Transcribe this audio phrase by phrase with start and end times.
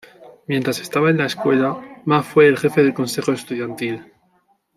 [0.47, 4.11] Mientras estaba en la escuela, Ma fue el jefe del consejo estudiantil.